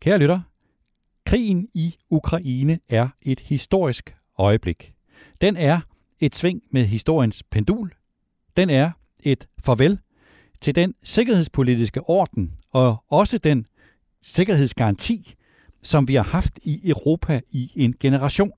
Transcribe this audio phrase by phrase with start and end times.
[0.00, 0.40] Kære lytter,
[1.26, 4.92] krigen i Ukraine er et historisk øjeblik.
[5.40, 5.80] Den er
[6.20, 7.94] et sving med historiens pendul.
[8.56, 8.90] Den er
[9.22, 9.98] et farvel
[10.60, 13.66] til den sikkerhedspolitiske orden og også den
[14.22, 15.34] sikkerhedsgaranti,
[15.82, 18.52] som vi har haft i Europa i en generation.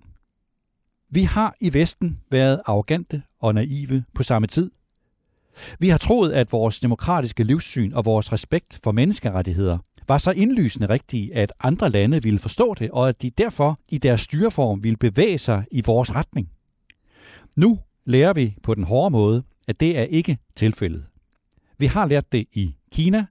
[1.10, 4.70] Vi har i Vesten været arrogante og naive på samme tid.
[5.78, 9.78] Vi har troet, at vores demokratiske livssyn og vores respekt for menneskerettigheder
[10.10, 13.98] var så indlysende rigtige, at andre lande ville forstå det, og at de derfor i
[13.98, 16.50] deres styreform ville bevæge sig i vores retning.
[17.56, 21.06] Nu lærer vi på den hårde måde, at det er ikke tilfældet.
[21.78, 23.26] Vi har lært det i Kina,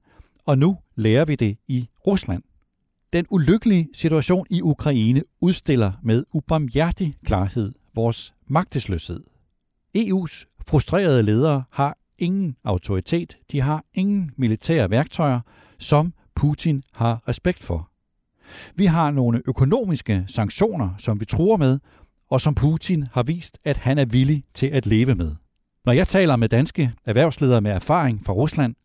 [0.46, 2.44] og nu lærer vi det i Rusland.
[3.14, 9.24] Den ulykkelige situation i Ukraine udstiller med ubarmhjertig klarhed vores magtesløshed.
[9.98, 15.40] EU's frustrerede ledere har ingen autoritet, de har ingen militære værktøjer,
[15.78, 17.90] som Putin har respekt for.
[18.76, 21.80] Vi har nogle økonomiske sanktioner, som vi tror med,
[22.30, 25.36] og som Putin har vist, at han er villig til at leve med.
[25.86, 28.76] Når jeg taler med danske erhvervsledere med erfaring fra Rusland,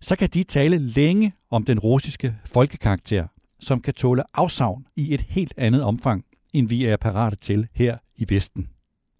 [0.00, 3.26] så kan de tale længe om den russiske folkekarakter,
[3.60, 7.98] som kan tåle afsavn i et helt andet omfang, end vi er parate til her
[8.16, 8.68] i Vesten.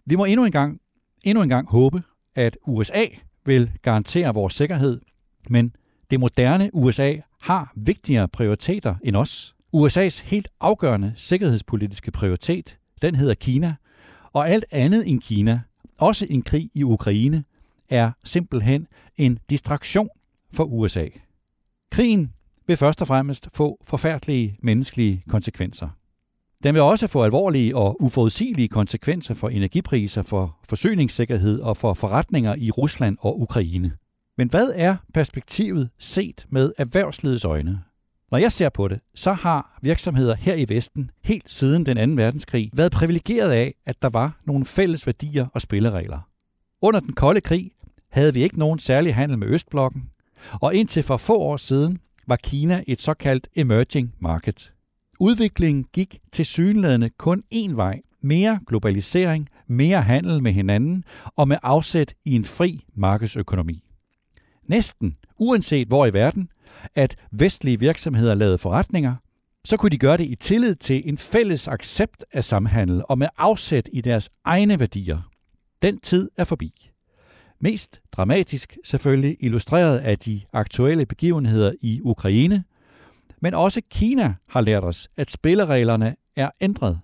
[0.05, 0.79] Vi må endnu en gang,
[1.23, 2.03] endnu en gang håbe,
[2.35, 3.05] at USA
[3.45, 5.01] vil garantere vores sikkerhed,
[5.49, 5.75] men
[6.11, 9.55] det moderne USA har vigtigere prioriteter end os.
[9.75, 13.75] USA's helt afgørende sikkerhedspolitiske prioritet, den hedder Kina,
[14.33, 15.61] og alt andet end Kina,
[15.97, 17.43] også en krig i Ukraine,
[17.89, 20.09] er simpelthen en distraktion
[20.53, 21.07] for USA.
[21.91, 22.33] Krigen
[22.67, 25.89] vil først og fremmest få forfærdelige menneskelige konsekvenser.
[26.63, 32.55] Den vil også få alvorlige og uforudsigelige konsekvenser for energipriser, for forsyningssikkerhed og for forretninger
[32.55, 33.91] i Rusland og Ukraine.
[34.41, 37.83] Men hvad er perspektivet set med erhvervslivets øjne?
[38.31, 42.21] Når jeg ser på det, så har virksomheder her i Vesten helt siden den 2.
[42.21, 46.19] verdenskrig været privilegeret af, at der var nogle fælles værdier og spilleregler.
[46.81, 47.71] Under den kolde krig
[48.11, 50.03] havde vi ikke nogen særlig handel med Østblokken,
[50.61, 54.73] og indtil for få år siden var Kina et såkaldt emerging market.
[55.19, 58.01] Udviklingen gik til synlædende kun én vej.
[58.21, 61.03] Mere globalisering, mere handel med hinanden
[61.35, 63.83] og med afsæt i en fri markedsøkonomi.
[64.71, 66.49] Næsten uanset hvor i verden,
[66.95, 69.15] at vestlige virksomheder lavede forretninger,
[69.65, 73.27] så kunne de gøre det i tillid til en fælles accept af samhandel og med
[73.37, 75.29] afsæt i deres egne værdier.
[75.81, 76.89] Den tid er forbi.
[77.59, 82.63] Mest dramatisk selvfølgelig illustreret af de aktuelle begivenheder i Ukraine,
[83.41, 86.99] men også Kina har lært os, at spillereglerne er ændret.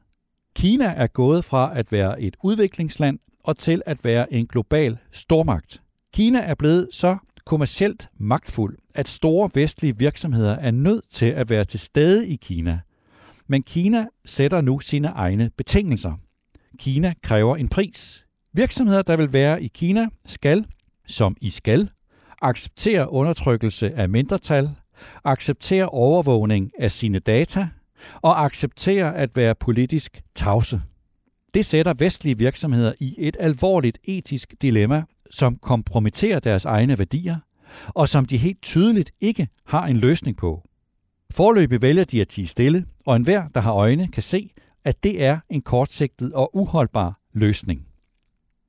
[0.55, 5.81] Kina er gået fra at være et udviklingsland og til at være en global stormagt.
[6.13, 7.17] Kina er blevet så
[7.47, 12.79] kommercielt magtfuld, at store vestlige virksomheder er nødt til at være til stede i Kina.
[13.47, 16.13] Men Kina sætter nu sine egne betingelser.
[16.79, 18.25] Kina kræver en pris.
[18.53, 20.65] Virksomheder, der vil være i Kina, skal,
[21.07, 21.89] som i skal,
[22.41, 24.69] acceptere undertrykkelse af mindretal,
[25.23, 27.67] acceptere overvågning af sine data
[28.21, 30.81] og acceptere at være politisk tavse.
[31.53, 37.37] Det sætter vestlige virksomheder i et alvorligt etisk dilemma, som kompromitterer deres egne værdier,
[37.87, 40.63] og som de helt tydeligt ikke har en løsning på.
[41.31, 44.49] Forløbig vælger de at tige stille, og enhver, der har øjne, kan se,
[44.85, 47.87] at det er en kortsigtet og uholdbar løsning.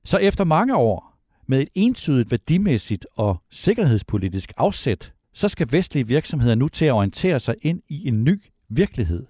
[0.04, 6.54] Så efter mange år med et entydigt værdimæssigt og sikkerhedspolitisk afsæt, så skal vestlige virksomheder
[6.54, 9.26] nu til at orientere sig ind i en ny virkelighed.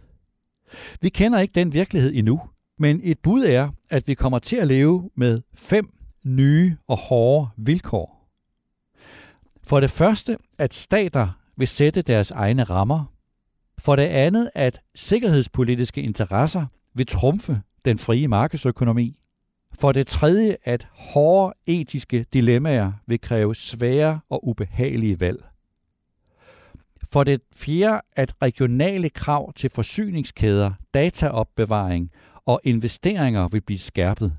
[1.02, 2.40] Vi kender ikke den virkelighed endnu,
[2.78, 5.97] men et bud er, at vi kommer til at leve med fem
[6.28, 8.28] nye og hårde vilkår.
[9.62, 13.12] For det første, at stater vil sætte deres egne rammer.
[13.78, 19.16] For det andet, at sikkerhedspolitiske interesser vil trumfe den frie markedsøkonomi.
[19.78, 25.44] For det tredje, at hårde etiske dilemmaer vil kræve svære og ubehagelige valg.
[27.12, 32.10] For det fjerde, at regionale krav til forsyningskæder, dataopbevaring
[32.46, 34.36] og investeringer vil blive skærpet.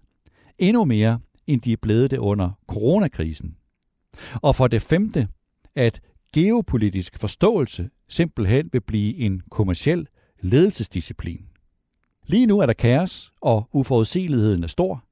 [0.59, 1.19] Endnu mere,
[1.49, 3.55] end de er blevet det under coronakrisen.
[4.35, 5.27] Og for det femte,
[5.75, 6.01] at
[6.33, 10.07] geopolitisk forståelse simpelthen vil blive en kommersiel
[10.41, 11.45] ledelsesdisciplin.
[12.27, 15.03] Lige nu er der kaos, og uforudsigeligheden er stor,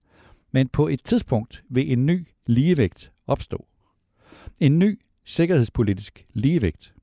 [0.51, 3.65] men på et tidspunkt vil en ny ligevægt opstå.
[4.59, 6.93] En ny sikkerhedspolitisk ligevægt.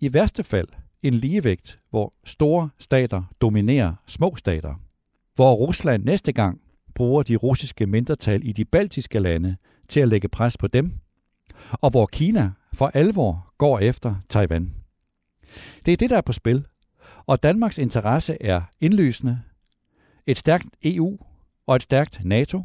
[0.00, 0.68] I værste fald
[1.02, 4.74] en ligevægt, hvor store stater dominerer små stater.
[5.34, 6.60] Hvor Rusland næste gang
[6.94, 9.56] bruger de russiske mindretal i de baltiske lande
[9.88, 10.92] til at lægge pres på dem,
[11.70, 14.74] og hvor Kina for alvor går efter Taiwan.
[15.86, 16.66] Det er det, der er på spil,
[17.26, 19.40] Og Danmarks interesse er indlysende.
[20.26, 21.18] Et stærkt EU
[21.66, 22.62] og et stærkt NATO.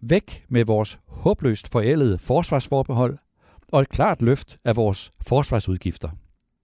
[0.00, 3.18] Væk med vores håbløst forældede forsvarsforbehold
[3.72, 6.08] og et klart løft af vores forsvarsudgifter.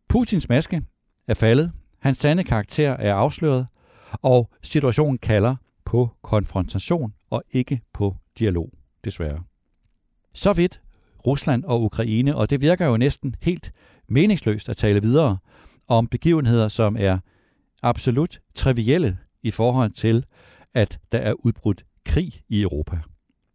[0.09, 0.83] Putins maske
[1.29, 3.67] er faldet, hans sande karakter er afsløret,
[4.13, 5.57] og situationen kalder
[5.87, 8.71] på konfrontation og ikke på dialog,
[9.05, 9.43] desværre.
[10.35, 10.81] Så vidt
[11.27, 13.73] Rusland og Ukraine, og det virker jo næsten helt
[14.09, 15.39] meningsløst at tale videre
[15.89, 17.19] om begivenheder, som er
[17.83, 20.25] absolut trivielle i forhold til,
[20.75, 23.01] at der er udbrudt krig i Europa.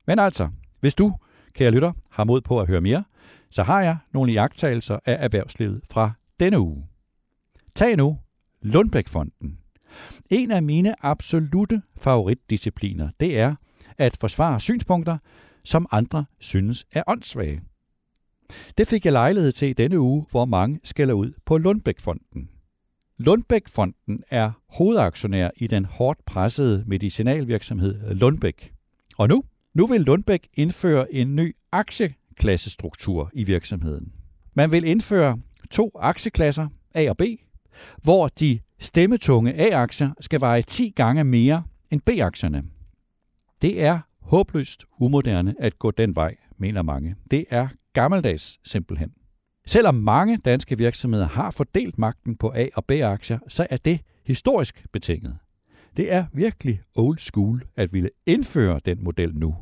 [0.07, 0.49] Men altså,
[0.79, 1.13] hvis du,
[1.53, 3.03] kære lytter, har mod på at høre mere,
[3.51, 6.87] så har jeg nogle iagttagelser af erhvervslivet fra denne uge.
[7.75, 8.19] Tag nu
[8.61, 9.59] Lundbækfonden.
[10.29, 13.55] En af mine absolute favoritdiscipliner, det er
[13.97, 15.17] at forsvare synspunkter,
[15.63, 17.61] som andre synes er åndssvage.
[18.77, 22.49] Det fik jeg lejlighed til i denne uge, hvor mange skælder ud på Lundbækfonden.
[23.17, 28.73] Lundbækfonden er hovedaktionær i den hårdt pressede medicinalvirksomhed Lundbæk.
[29.17, 29.43] Og nu,
[29.73, 34.13] nu vil Lundbæk indføre en ny aktieklassestruktur i virksomheden.
[34.53, 35.39] Man vil indføre
[35.71, 37.21] to aktieklasser, A og B,
[38.03, 42.63] hvor de stemmetunge A-aktier skal veje 10 gange mere end B-aktierne.
[43.61, 47.15] Det er håbløst umoderne at gå den vej, mener mange.
[47.31, 49.11] Det er gammeldags simpelthen.
[49.67, 54.85] Selvom mange danske virksomheder har fordelt magten på A- og B-aktier, så er det historisk
[54.93, 55.37] betinget.
[55.97, 59.55] Det er virkelig old school at ville indføre den model nu.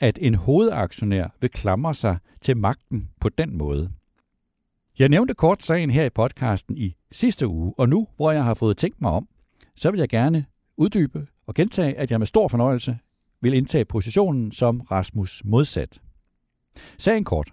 [0.00, 3.90] At en hovedaktionær vil klamre sig til magten på den måde.
[4.98, 8.54] Jeg nævnte kort sagen her i podcasten i sidste uge, og nu, hvor jeg har
[8.54, 9.28] fået tænkt mig om,
[9.76, 10.44] så vil jeg gerne
[10.76, 12.98] uddybe og gentage, at jeg med stor fornøjelse
[13.42, 16.00] vil indtage positionen som Rasmus modsat.
[16.98, 17.50] Sagen kort.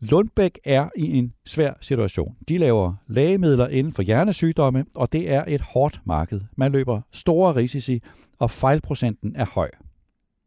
[0.00, 2.36] Lundbæk er i en svær situation.
[2.48, 6.40] De laver lægemidler inden for hjernesygdomme, og det er et hårdt marked.
[6.56, 8.02] Man løber store risici,
[8.38, 9.70] og fejlprocenten er høj.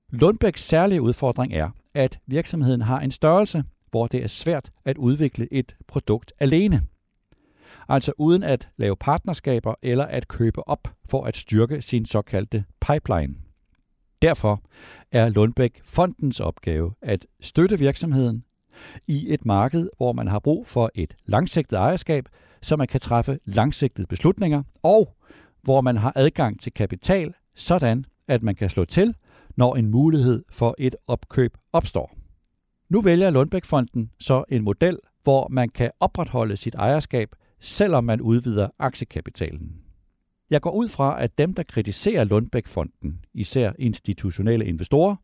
[0.09, 5.53] Lundbæks særlige udfordring er, at virksomheden har en størrelse, hvor det er svært at udvikle
[5.53, 6.81] et produkt alene.
[7.89, 13.35] Altså uden at lave partnerskaber eller at købe op for at styrke sin såkaldte pipeline.
[14.21, 14.61] Derfor
[15.11, 18.43] er Lundbæk Fondens opgave at støtte virksomheden
[19.07, 22.25] i et marked, hvor man har brug for et langsigtet ejerskab,
[22.61, 25.15] så man kan træffe langsigtede beslutninger, og
[25.61, 29.13] hvor man har adgang til kapital, sådan at man kan slå til,
[29.55, 32.18] når en mulighed for et opkøb opstår.
[32.89, 38.69] Nu vælger Lundbækfonden så en model, hvor man kan opretholde sit ejerskab, selvom man udvider
[38.79, 39.81] aktiekapitalen.
[40.49, 45.15] Jeg går ud fra, at dem, der kritiserer Lundbækfonden, især institutionelle investorer,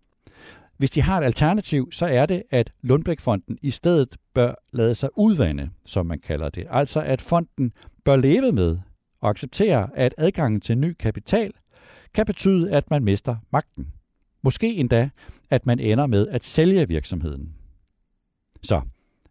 [0.77, 5.09] hvis de har et alternativ, så er det, at Lundbækfonden i stedet bør lade sig
[5.17, 6.67] udvande, som man kalder det.
[6.69, 7.71] Altså at fonden
[8.03, 8.77] bør leve med
[9.21, 11.51] og acceptere, at adgangen til ny kapital
[12.13, 13.94] kan betyde, at man mister magten.
[14.45, 15.09] Måske endda,
[15.49, 17.53] at man ender med at sælge virksomheden.
[18.63, 18.81] Så,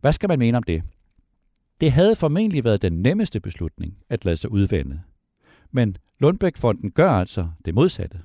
[0.00, 0.82] hvad skal man mene om det?
[1.80, 5.00] Det havde formentlig været den nemmeste beslutning at lade sig udvande.
[5.70, 8.18] Men Lundbækfonden gør altså det modsatte.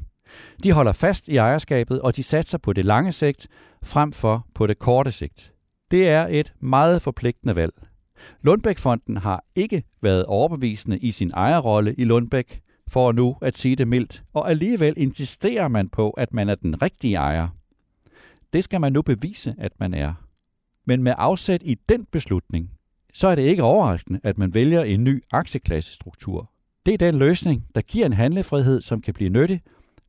[0.64, 3.48] De holder fast i ejerskabet, og de satser på det lange sigt
[3.84, 5.54] frem for på det korte sigt.
[5.92, 7.74] Det er et meget forpligtende valg.
[8.42, 13.88] Lundbækfonden har ikke været overbevisende i sin ejerrolle i Lundbæk, for nu at sige det
[13.88, 17.48] mildt, og alligevel insisterer man på, at man er den rigtige ejer.
[18.54, 20.14] Det skal man nu bevise, at man er.
[20.86, 22.72] Men med afsæt i den beslutning,
[23.14, 26.52] så er det ikke overraskende, at man vælger en ny aktieklassestruktur.
[26.86, 29.62] Det er den løsning, der giver en handlefrihed, som kan blive nyttig,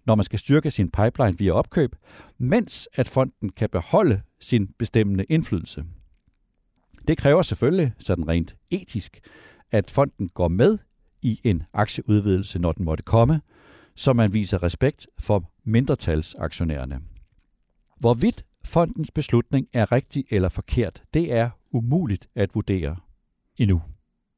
[0.07, 1.97] når man skal styrke sin pipeline via opkøb,
[2.39, 5.85] mens at fonden kan beholde sin bestemmende indflydelse.
[7.09, 9.21] Det kræver selvfølgelig, sådan rent etisk,
[9.71, 10.79] at fonden går med
[11.23, 13.41] i en aktieudvidelse, når den måtte komme,
[13.95, 17.01] så man viser respekt for mindretalsaktionærerne.
[17.99, 22.97] Hvorvidt fondens beslutning er rigtig eller forkert, det er umuligt at vurdere
[23.59, 23.83] endnu.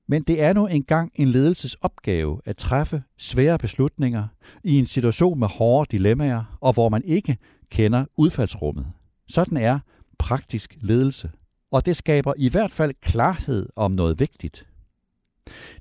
[0.09, 4.29] Men det er nu engang en ledelsesopgave at træffe svære beslutninger
[4.65, 7.37] i en situation med hårde dilemmaer, og hvor man ikke
[7.71, 8.87] kender udfaldsrummet.
[9.29, 9.79] Sådan er
[10.19, 11.31] praktisk ledelse.
[11.71, 14.67] Og det skaber i hvert fald klarhed om noget vigtigt.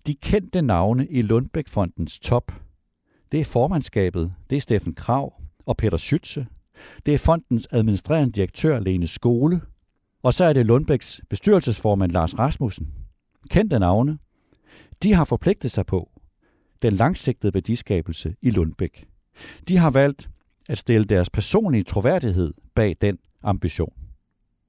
[0.08, 2.51] De kendte navne i Lundbækfondens top,
[3.32, 5.34] det er formandskabet, det er Steffen Krav
[5.65, 6.46] og Peter Schütze,
[7.06, 9.62] det er fondens administrerende direktør Lene Skole,
[10.24, 12.94] og så er det Lundbæks bestyrelsesformand Lars Rasmussen.
[13.50, 14.18] Kendte navne.
[15.03, 16.10] De har forpligtet sig på
[16.82, 19.08] den langsigtede værdiskabelse i Lundbæk.
[19.68, 20.30] De har valgt
[20.70, 23.94] at stille deres personlige troværdighed bag den ambition.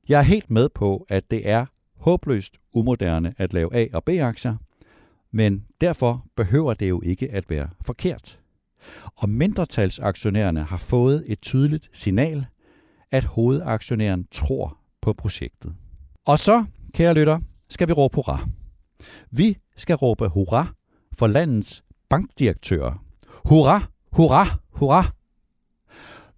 [0.08, 4.56] Jeg er helt med på, at det er håbløst umoderne at lave A- og B-aktier,
[5.32, 8.40] men derfor behøver det jo ikke at være forkert.
[9.16, 12.46] Og mindretalsaktionærerne har fået et tydeligt signal,
[13.10, 15.74] at hovedaktionæren tror på projektet.
[16.26, 18.48] Og så, kære lytter, skal vi råbe hurra.
[19.30, 20.74] Vi skal råbe hurra
[21.18, 23.04] for landets bankdirektører.
[23.44, 25.12] Hurra, hurra, hurra!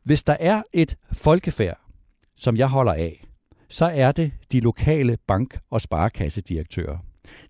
[0.02, 1.80] Hvis der er et folkefærd,
[2.36, 3.24] som jeg holder af,
[3.68, 6.98] så er det de lokale bank- og sparekassedirektører.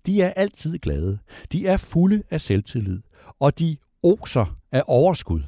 [0.06, 1.18] De er altid glade,
[1.52, 3.02] de er fulde af selvtillid,
[3.40, 5.42] og de oser af overskud.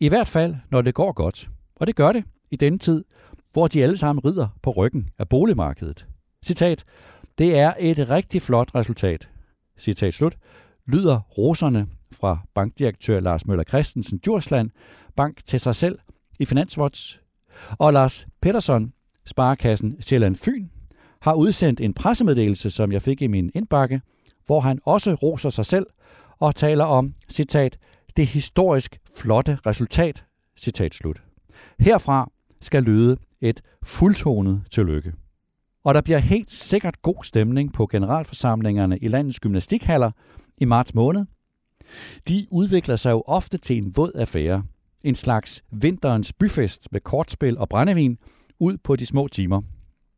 [0.00, 1.50] I hvert fald, når det går godt.
[1.76, 3.04] Og det gør det i denne tid,
[3.52, 6.06] hvor de alle sammen rider på ryggen af boligmarkedet.
[6.46, 6.84] Citat.
[7.38, 9.28] Det er et rigtig flot resultat.
[9.78, 10.36] Citat slut.
[10.88, 14.70] Lyder roserne fra bankdirektør Lars Møller Christensen Djursland,
[15.16, 15.98] bank til sig selv
[16.40, 17.20] i Finanswatch.
[17.78, 18.92] Og Lars Peterson,
[19.26, 20.68] Sparekassen Sjælland Fyn,
[21.26, 24.00] har udsendt en pressemeddelelse, som jeg fik i min indbakke,
[24.46, 25.86] hvor han også roser sig selv
[26.38, 27.78] og taler om, citat,
[28.16, 30.24] det historisk flotte resultat,
[30.58, 31.22] citat slut.
[31.78, 32.30] Herfra
[32.60, 35.12] skal lyde et fuldtonet tillykke.
[35.84, 40.10] Og der bliver helt sikkert god stemning på generalforsamlingerne i landets gymnastikhaller
[40.58, 41.24] i marts måned.
[42.28, 44.64] De udvikler sig jo ofte til en våd affære,
[45.04, 48.18] en slags vinterens byfest med kortspil og brændevin
[48.60, 49.62] ud på de små timer.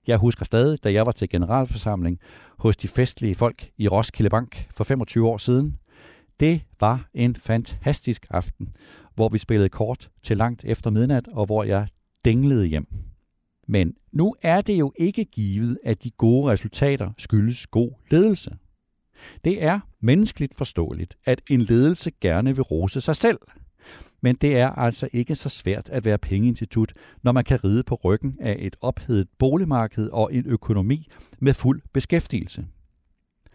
[0.07, 2.19] Jeg husker stadig, da jeg var til generalforsamling
[2.59, 5.77] hos de festlige folk i Roskilde Bank for 25 år siden.
[6.41, 8.69] Det var en fantastisk aften,
[9.15, 11.89] hvor vi spillede kort til langt efter midnat, og hvor jeg
[12.25, 12.87] dinglede hjem.
[13.69, 18.51] Men nu er det jo ikke givet, at de gode resultater skyldes god ledelse.
[19.45, 23.39] Det er menneskeligt forståeligt, at en ledelse gerne vil rose sig selv.
[24.21, 26.93] Men det er altså ikke så svært at være pengeinstitut,
[27.23, 31.07] når man kan ride på ryggen af et ophedet boligmarked og en økonomi
[31.39, 32.67] med fuld beskæftigelse.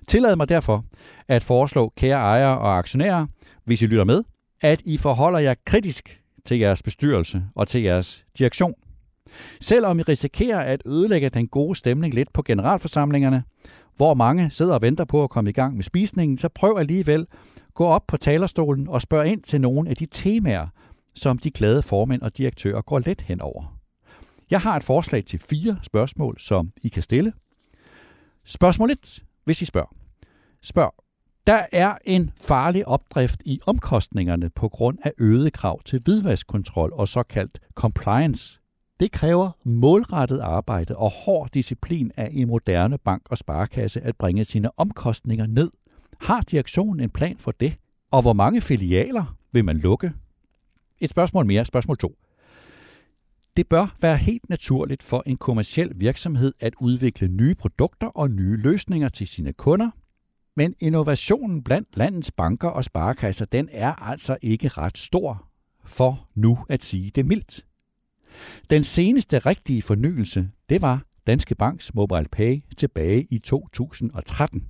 [0.07, 0.85] Tillad mig derfor
[1.27, 3.27] at foreslå kære ejere og aktionærer,
[3.65, 4.23] hvis I lytter med,
[4.61, 8.73] at I forholder jer kritisk til jeres bestyrelse og til jeres direktion.
[9.61, 13.43] Selvom I risikerer at ødelægge den gode stemning lidt på generalforsamlingerne,
[13.95, 17.27] hvor mange sidder og venter på at komme i gang med spisningen, så prøv alligevel
[17.73, 20.67] gå op på talerstolen og spørg ind til nogle af de temaer,
[21.15, 23.79] som de glade formænd og direktører går let hen over.
[24.51, 27.33] Jeg har et forslag til fire spørgsmål, som I kan stille.
[28.45, 29.95] Spørgsmål 1, hvis I spørger.
[30.61, 30.93] Spørg.
[31.47, 37.07] Der er en farlig opdrift i omkostningerne på grund af øgede krav til hvidvaskkontrol og
[37.07, 38.59] såkaldt compliance.
[39.03, 44.45] Det kræver målrettet arbejde og hård disciplin af en moderne bank og sparekasse at bringe
[44.45, 45.71] sine omkostninger ned.
[46.21, 47.77] Har direktionen en plan for det?
[48.11, 50.13] Og hvor mange filialer vil man lukke?
[50.99, 52.15] Et spørgsmål mere, spørgsmål 2.
[53.57, 58.57] Det bør være helt naturligt for en kommersiel virksomhed at udvikle nye produkter og nye
[58.57, 59.89] løsninger til sine kunder,
[60.55, 65.47] men innovationen blandt landets banker og sparekasser, den er altså ikke ret stor,
[65.85, 67.65] for nu at sige det mildt.
[68.69, 74.69] Den seneste rigtige fornyelse, det var Danske Banks Mobile Pay tilbage i 2013.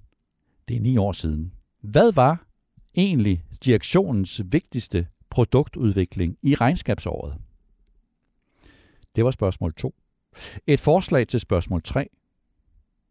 [0.68, 1.54] Det er ni år siden.
[1.82, 2.48] Hvad var
[2.96, 7.36] egentlig direktionens vigtigste produktudvikling i regnskabsåret?
[9.16, 9.96] Det var spørgsmål 2.
[10.68, 12.10] Et forslag til spørgsmål 3.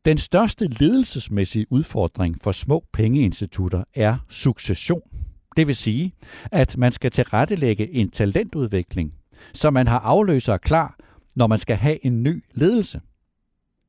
[0.04, 5.02] Den største ledelsesmæssige udfordring for små pengeinstitutter er succession.
[5.56, 6.12] Det vil sige,
[6.52, 9.14] at man skal tilrettelægge en talentudvikling,
[9.54, 10.96] så man har afløsere klar,
[11.36, 13.00] når man skal have en ny ledelse.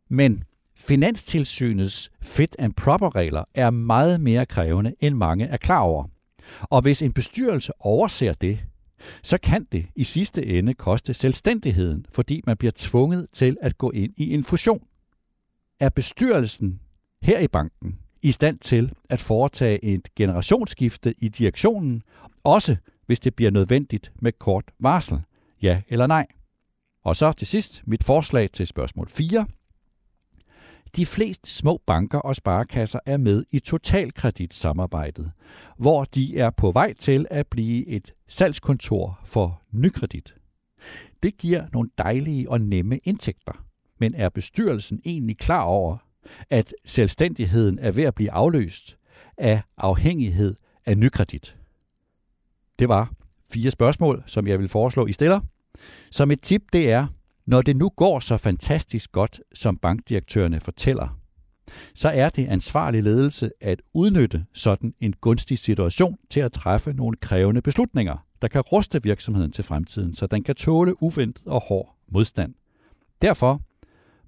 [0.09, 0.43] Men
[0.75, 6.05] Finanstilsynets fit and proper regler er meget mere krævende, end mange er klar over.
[6.61, 8.59] Og hvis en bestyrelse overser det,
[9.23, 13.91] så kan det i sidste ende koste selvstændigheden, fordi man bliver tvunget til at gå
[13.91, 14.83] ind i en fusion.
[15.79, 16.79] Er bestyrelsen
[17.21, 22.01] her i banken i stand til at foretage et generationsskifte i direktionen,
[22.43, 25.21] også hvis det bliver nødvendigt med kort varsel?
[25.63, 26.27] Ja eller nej?
[27.03, 29.45] Og så til sidst mit forslag til spørgsmål 4.
[30.95, 35.31] De fleste små banker og sparekasser er med i totalkreditsamarbejdet,
[35.77, 40.35] hvor de er på vej til at blive et salgskontor for nykredit.
[41.23, 43.65] Det giver nogle dejlige og nemme indtægter,
[43.99, 45.97] men er bestyrelsen egentlig klar over,
[46.49, 48.97] at selvstændigheden er ved at blive afløst
[49.37, 50.55] af afhængighed
[50.85, 51.57] af nykredit?
[52.79, 53.13] Det var
[53.49, 55.39] fire spørgsmål, som jeg vil foreslå, I stiller.
[56.11, 57.07] Som et tip, det er,
[57.45, 61.19] når det nu går så fantastisk godt, som bankdirektørerne fortæller,
[61.95, 67.17] så er det ansvarlig ledelse at udnytte sådan en gunstig situation til at træffe nogle
[67.17, 71.95] krævende beslutninger, der kan ruste virksomheden til fremtiden, så den kan tåle uventet og hård
[72.11, 72.53] modstand.
[73.21, 73.61] Derfor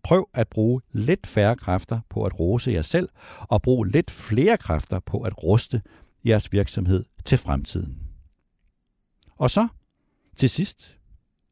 [0.03, 3.09] prøv at bruge lidt færre kræfter på at rose jer selv,
[3.39, 5.81] og brug lidt flere kræfter på at ruste
[6.25, 7.99] jeres virksomhed til fremtiden.
[9.37, 9.67] Og så
[10.35, 10.97] til sidst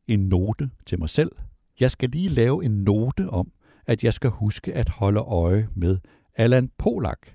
[0.07, 1.31] en note til mig selv.
[1.79, 3.51] Jeg skal lige lave en note om,
[3.85, 5.97] at jeg skal huske at holde øje med
[6.35, 7.27] Allan Polak.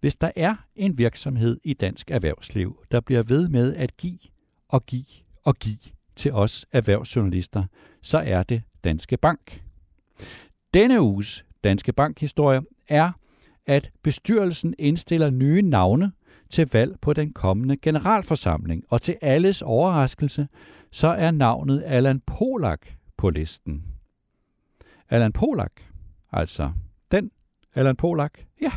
[0.00, 4.18] Hvis der er en virksomhed i dansk erhvervsliv, der bliver ved med at give
[4.68, 5.04] og give
[5.44, 5.78] og give
[6.16, 7.64] til os erhvervsjournalister,
[8.02, 9.62] så er det Danske Bank.
[10.74, 13.12] Denne uges Danske Bank-historie er,
[13.66, 16.12] at bestyrelsen indstiller nye navne
[16.50, 20.48] til valg på den kommende generalforsamling, og til alles overraskelse,
[20.94, 23.84] så er navnet Allan Polak på listen.
[25.10, 25.72] Allan Polak,
[26.32, 26.72] altså
[27.10, 27.30] den
[27.74, 28.70] Allan Polak, ja,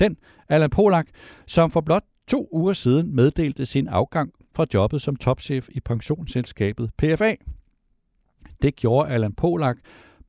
[0.00, 0.16] den
[0.48, 1.06] Allan Polak,
[1.46, 6.90] som for blot to uger siden meddelte sin afgang fra jobbet som topchef i pensionsselskabet
[6.98, 7.34] PFA.
[8.62, 9.76] Det gjorde Allan Polak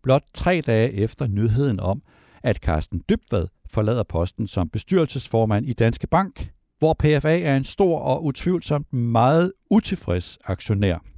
[0.04, 2.02] blot tre dage efter nyheden om,
[2.44, 8.00] at Carsten Dybvad forlader posten som bestyrelsesformand i Danske Bank, hvor PFA er en stor
[8.00, 11.15] og utvivlsomt meget utilfreds aktionær.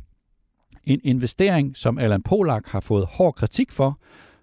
[0.87, 3.99] En investering, som Allan Polak har fået hård kritik for,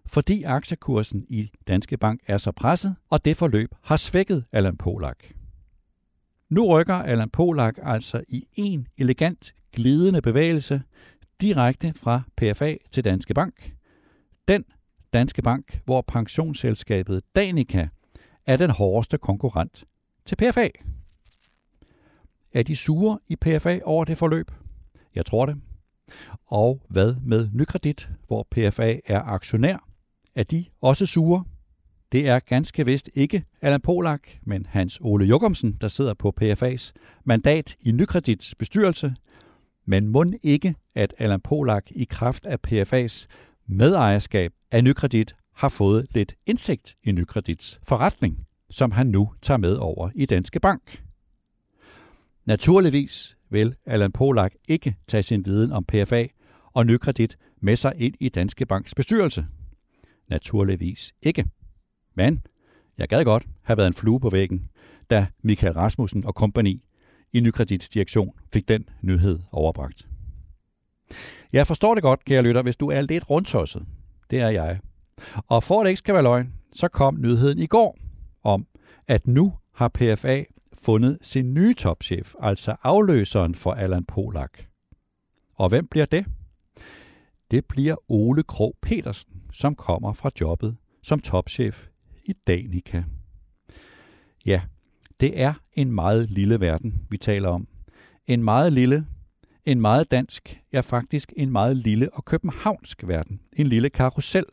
[0.06, 5.24] fordi aktiekursen i Danske Bank er så presset, og det forløb har svækket Allan Polak.
[6.48, 10.82] Nu rykker Allan Polak altså i en elegant, glidende bevægelse
[11.40, 13.72] direkte fra PFA til Danske Bank.
[14.48, 14.64] Den
[15.12, 17.88] Danske Bank, hvor pensionsselskabet Danica
[18.46, 19.84] er den hårdeste konkurrent
[20.24, 20.68] til PFA.
[22.52, 24.50] Er de sure i PFA over det forløb?
[25.14, 25.56] Jeg tror det.
[26.46, 29.88] Og hvad med Nykredit, hvor PFA er aktionær?
[30.34, 31.44] Er de også sure?
[32.12, 36.92] Det er ganske vist ikke Allan Polak, men Hans Ole Jokumsen, der sidder på PFA's
[37.24, 39.14] mandat i Nykredits bestyrelse.
[39.86, 43.26] Men må ikke, at Allan Polak i kraft af PFA's
[43.66, 49.76] medejerskab af Nykredit har fået lidt indsigt i Nykredits forretning, som han nu tager med
[49.76, 51.02] over i Danske Bank.
[52.44, 56.26] Naturligvis vil Allan Polak ikke tage sin viden om PFA
[56.72, 59.46] og Nykredit med sig ind i Danske Banks bestyrelse.
[60.28, 61.44] Naturligvis ikke.
[62.14, 62.42] Men
[62.98, 64.68] jeg gad godt have været en flue på væggen,
[65.10, 66.84] da Michael Rasmussen og kompagni
[67.32, 70.08] i Nykredits direktion fik den nyhed overbragt.
[71.52, 73.86] Jeg forstår det godt, kære lytter, hvis du er lidt rundtosset.
[74.30, 74.80] Det er jeg.
[75.48, 77.98] Og for at det ikke skal være løgn, så kom nyheden i går
[78.42, 78.66] om,
[79.08, 80.42] at nu har PFA
[80.84, 84.58] fundet sin nye topchef, altså afløseren for Allan Polak.
[85.54, 86.26] Og hvem bliver det?
[87.50, 91.86] Det bliver Ole Krog Petersen, som kommer fra jobbet som topchef
[92.24, 93.04] i Danica.
[94.46, 94.62] Ja,
[95.20, 97.68] det er en meget lille verden, vi taler om.
[98.26, 99.06] En meget lille,
[99.64, 103.40] en meget dansk, ja faktisk en meget lille og københavnsk verden.
[103.52, 104.44] En lille karusel.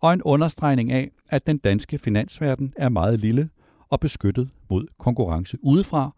[0.00, 3.48] Og en understregning af, at den danske finansverden er meget lille
[3.90, 6.14] og beskyttet mod konkurrence udefra,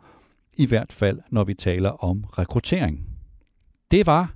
[0.57, 3.09] i hvert fald når vi taler om rekruttering.
[3.91, 4.35] Det var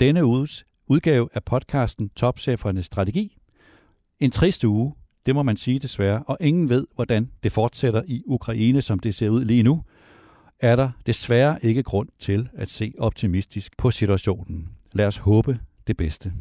[0.00, 3.36] denne uges udgave af podcasten Topchefernes Strategi.
[4.20, 4.94] En trist uge,
[5.26, 9.14] det må man sige desværre, og ingen ved, hvordan det fortsætter i Ukraine, som det
[9.14, 9.82] ser ud lige nu,
[10.60, 14.68] er der desværre ikke grund til at se optimistisk på situationen.
[14.92, 16.32] Lad os håbe det bedste.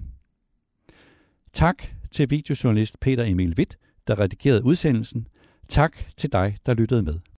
[1.53, 3.77] Tak til videojournalist Peter Emil Witt,
[4.07, 5.27] der redigerede udsendelsen.
[5.67, 7.19] Tak til dig, der lyttede med.